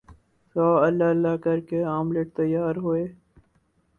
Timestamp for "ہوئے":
2.75-3.05